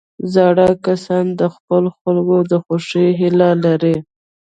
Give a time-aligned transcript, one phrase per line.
[0.33, 3.95] زاړه کسان د خپلو خلکو د خوښۍ هیله لري